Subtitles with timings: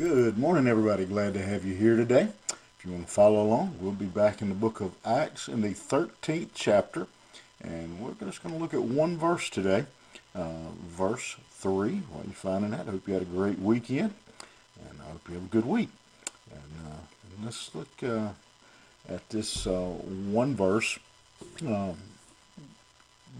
[0.00, 1.04] Good morning, everybody.
[1.04, 2.28] Glad to have you here today.
[2.48, 5.60] If you want to follow along, we'll be back in the book of Acts in
[5.60, 7.06] the 13th chapter,
[7.60, 9.84] and we're just going to look at one verse today,
[10.34, 11.96] uh, verse 3.
[11.96, 14.14] While you're finding that, I hope you had a great weekend,
[14.88, 15.90] and I hope you have a good week.
[16.50, 18.28] And, uh, and let's look uh,
[19.06, 20.98] at this uh, one verse.
[21.60, 21.98] Um,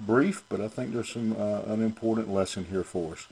[0.07, 3.27] brief, but I think there's some uh, an important lesson here for us.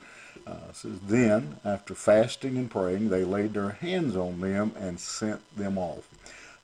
[0.47, 5.41] Uh, says, Then, after fasting and praying, they laid their hands on them and sent
[5.55, 6.07] them off.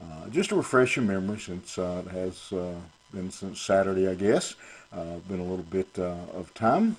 [0.01, 2.73] Uh, just to refresh your memory, since uh, it has uh,
[3.13, 4.55] been since Saturday, I guess,
[4.91, 6.97] uh, been a little bit uh, of time,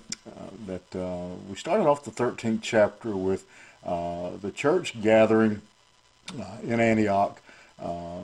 [0.67, 3.47] that we started off the 13th chapter with
[3.85, 5.63] the church gathering
[6.63, 7.41] in Antioch,
[7.81, 8.23] a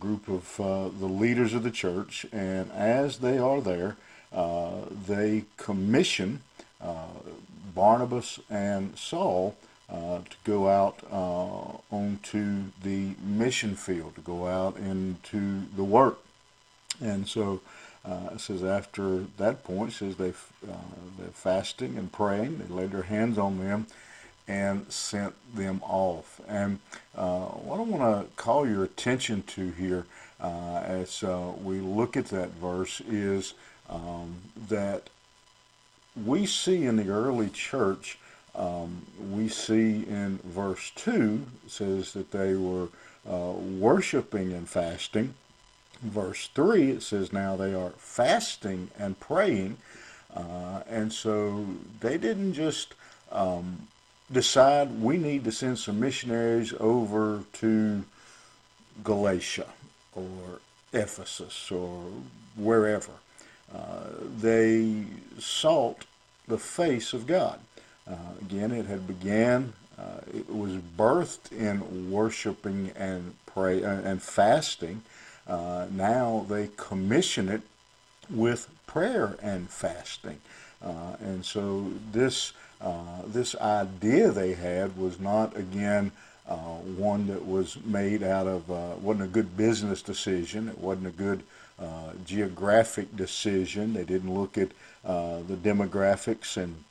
[0.00, 0.56] group of
[0.98, 3.96] the leaders of the church, and as they are there,
[4.32, 6.42] they commission
[7.76, 9.54] Barnabas and Saul
[9.88, 16.18] uh, to go out uh, onto the mission field, to go out into the work.
[17.00, 17.60] And so
[18.04, 20.76] uh, it says after that point, says they, uh,
[21.18, 22.58] they're fasting and praying.
[22.58, 23.86] They laid their hands on them
[24.48, 26.40] and sent them off.
[26.48, 26.78] And
[27.14, 30.06] uh, what I want to call your attention to here
[30.40, 31.22] uh, as
[31.62, 33.54] we look at that verse is
[33.88, 34.36] um,
[34.68, 35.08] that
[36.24, 38.18] we see in the early church,
[38.54, 42.88] um, we see in verse 2, it says that they were
[43.28, 45.34] uh, worshiping and fasting.
[46.02, 49.76] Verse 3, it says now they are fasting and praying.
[50.34, 51.66] Uh, and so
[52.00, 52.94] they didn't just
[53.32, 53.88] um,
[54.30, 58.04] decide we need to send some missionaries over to
[59.04, 59.66] Galatia
[60.14, 60.60] or
[60.92, 62.04] Ephesus or
[62.56, 63.12] wherever.
[63.74, 64.04] Uh,
[64.38, 65.04] they
[65.38, 66.04] sought
[66.48, 67.58] the face of God.
[68.08, 74.22] Uh, again, it had began, uh, it was birthed in worshiping and pray uh, and
[74.22, 75.02] fasting.
[75.46, 77.62] Uh, now they commission it
[78.30, 80.40] with prayer and fasting.
[81.20, 82.52] and so this
[83.26, 86.12] this idea they had was not again
[86.48, 90.68] uh, one that was made out of uh, wasn't a good business decision.
[90.68, 91.42] It wasn't a good
[91.78, 93.92] uh, geographic decision.
[93.92, 94.70] They didn't look at
[95.04, 96.84] uh, the demographics and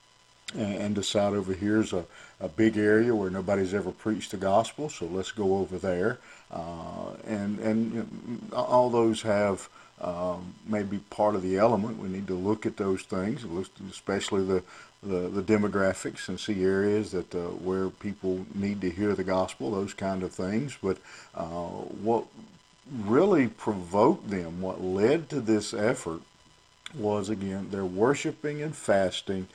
[0.56, 2.06] and decide over here's a,
[2.40, 6.20] a big area where nobody's ever preached the gospel, so let's go over there.
[6.52, 8.08] Uh, and and you
[8.52, 9.70] know, all those have
[10.02, 11.98] um, maybe part of the element.
[12.00, 13.46] We need to look at those things,
[13.90, 14.64] especially the
[15.06, 19.72] the, the demographics and see areas that uh, where people need to hear the gospel,
[19.72, 20.78] those kind of things.
[20.82, 20.98] But
[21.36, 22.26] uh, what
[23.06, 26.22] really provoked them, what led to this effort,
[26.94, 29.48] was again they're worshiping and fasting,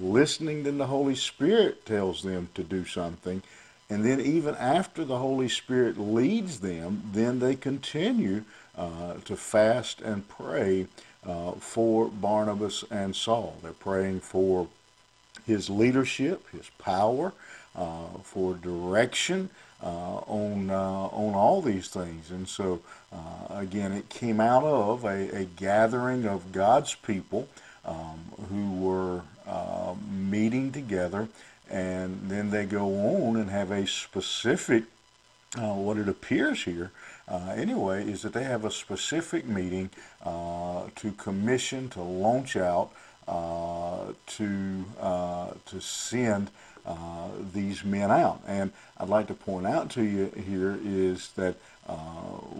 [0.00, 3.42] listening then the Holy Spirit tells them to do something,
[3.90, 8.44] and then even after the Holy Spirit leads them, then they continue
[8.76, 10.86] uh, to fast and pray
[11.26, 13.56] uh, for Barnabas and Saul.
[13.62, 14.68] They're praying for
[15.46, 17.32] his leadership, his power,
[17.76, 19.50] uh, for direction
[19.82, 22.30] uh, on uh, on all these things.
[22.30, 22.80] And so,
[23.12, 27.48] uh, again, it came out of a, a gathering of God's people
[27.84, 28.18] um,
[28.48, 29.22] who were
[30.10, 31.28] meeting together,
[31.70, 34.84] and then they go on and have a specific.
[35.56, 36.90] what it appears here,
[37.30, 39.90] anyway, is that they have a specific meeting
[40.24, 42.90] to commission to launch out
[43.26, 46.50] uh, to uh, to send
[46.86, 48.40] uh, these men out.
[48.46, 51.56] And I'd like to point out to you here is that
[51.88, 51.94] uh,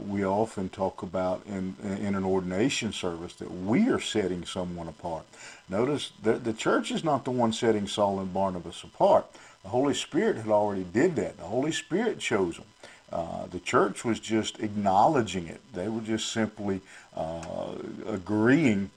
[0.07, 5.25] we often talk about in in an ordination service that we are setting someone apart.
[5.69, 9.27] Notice that the church is not the one setting Saul and Barnabas apart.
[9.63, 11.39] The Holy Spirit had already did that.
[11.39, 12.67] The Holy Spirit chose them.
[13.11, 15.61] Uh, the church was just acknowledging it.
[15.73, 16.81] They were just simply
[17.17, 17.77] uh,
[18.07, 18.91] agreeing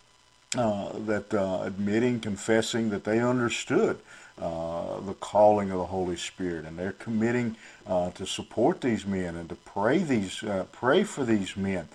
[0.58, 4.00] uh, that uh, admitting, confessing that they understood
[4.40, 7.56] uh, the calling of the Holy Spirit, and they're committing
[7.86, 11.88] uh, to support these men and to pray these, uh, pray for these men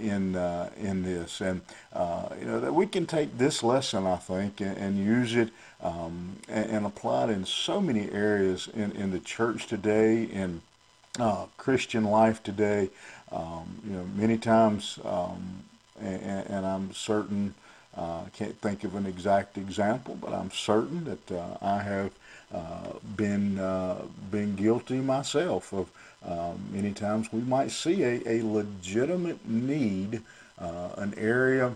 [0.00, 0.36] in
[0.78, 1.60] in this, and
[2.40, 5.50] you know that we can take this lesson, I think, and, and use it
[5.82, 10.62] um, and, and, apply it in so many areas in in the church today, in
[11.56, 12.90] Christian life today.
[13.32, 14.98] Um, you know, many times.
[15.04, 15.64] Um,
[16.00, 17.54] and, and I'm certain,
[17.96, 22.10] uh, I can't think of an exact example, but I'm certain that uh, I have
[22.52, 25.90] uh, been uh, been guilty myself of
[26.24, 30.22] um, many times we might see a, a legitimate need,
[30.58, 31.72] uh, an area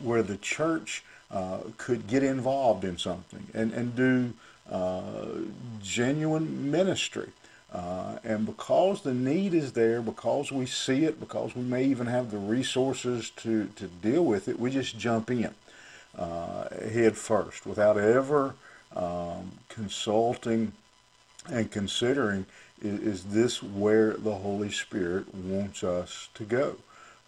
[0.00, 1.04] where the church
[1.78, 4.32] could get involved in something and, and do
[5.82, 7.28] genuine ministry.
[7.72, 12.06] Uh, and because the need is there, because we see it, because we may even
[12.06, 15.50] have the resources to, to deal with it, we just jump in
[16.18, 18.54] uh, head first without ever
[18.94, 20.72] um, consulting
[21.50, 22.44] and considering
[22.82, 26.76] is, is, this where the Holy Spirit wants us to go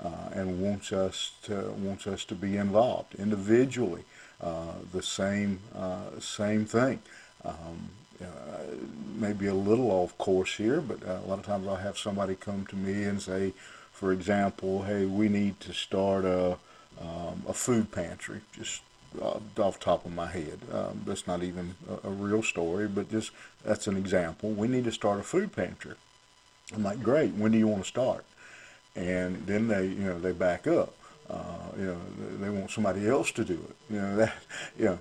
[0.03, 4.03] uh, and wants us to wants us to be involved individually.
[4.43, 7.01] Uh, the same uh, same thing.
[7.45, 7.89] Um,
[8.23, 8.27] uh,
[9.17, 12.35] maybe a little off course here, but uh, a lot of times I'll have somebody
[12.35, 13.53] come to me and say,
[13.93, 16.59] for example, hey, we need to start a,
[17.01, 18.83] um, a food pantry, just
[19.21, 20.59] uh, off top of my head.
[20.73, 23.31] Um, that's not even a, a, real story, but just
[23.65, 24.51] that's an example.
[24.51, 25.95] We need to start a food pantry.
[26.75, 27.35] I'm like, great.
[27.35, 28.25] When do you want to start?
[28.97, 30.95] And then they, you know, they back up.
[31.29, 31.43] Uh,
[31.79, 31.99] you know,
[32.41, 33.95] they want somebody else to do it.
[33.95, 34.35] You know, that,
[34.79, 34.99] you know,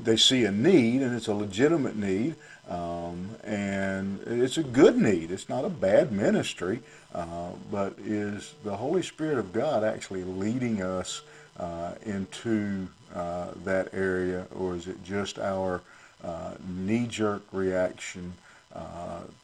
[0.00, 2.34] they see a need and it's a legitimate need,
[2.68, 5.30] um, and it's a good need.
[5.30, 6.80] It's not a bad ministry,
[7.14, 11.22] uh, but is the Holy Spirit of God actually leading us
[11.58, 15.82] uh, into uh, that area, or is it just our
[16.22, 18.32] uh, knee-jerk reaction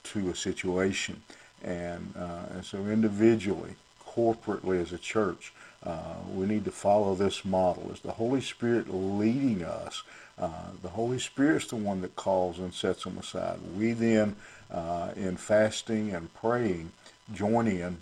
[0.05, 1.21] to a situation?
[1.63, 2.15] And,
[2.55, 3.75] and so individually,
[4.17, 5.53] corporately as a church,
[5.85, 7.91] uh, we need to follow this model.
[7.93, 10.03] Is the Holy Spirit leading us?
[10.39, 10.51] Uh,
[10.83, 13.59] the Holy Spirit's the one that calls and sets them aside.
[13.77, 14.37] We then,
[14.71, 16.91] uh, in fasting and praying,
[17.33, 17.99] join in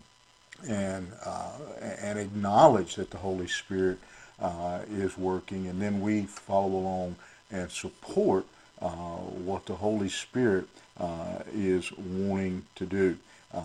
[0.67, 3.99] and uh, and acknowledge that the Holy Spirit
[4.41, 7.17] uh, is working, and then we follow along
[7.51, 8.47] and support
[8.81, 10.67] uh, what the Holy Spirit
[11.53, 13.17] is wanting to do.
[13.53, 13.61] Uh,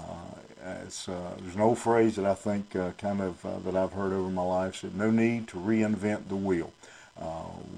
[1.08, 4.30] uh, there's an old phrase that I think uh, kind of that I've heard over
[4.30, 6.72] my life said, "No need to reinvent the wheel."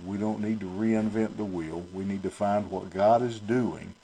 [0.06, 1.84] we don't need to reinvent the wheel.
[1.94, 3.96] We need to find what God is doing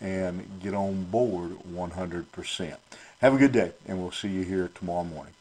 [0.00, 2.76] and get on board 100%.
[3.20, 5.34] Have a good day, and we'll see you here tomorrow morning.